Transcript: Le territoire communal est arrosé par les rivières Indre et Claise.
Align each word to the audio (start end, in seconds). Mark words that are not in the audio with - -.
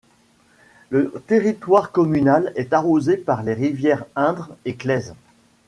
Le 0.89 1.13
territoire 1.27 1.91
communal 1.91 2.53
est 2.55 2.73
arrosé 2.73 3.17
par 3.17 3.43
les 3.43 3.53
rivières 3.53 4.05
Indre 4.15 4.49
et 4.65 4.75
Claise. 4.75 5.13